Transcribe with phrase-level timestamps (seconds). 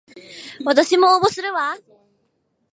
[0.65, 1.77] わたしも応募するわ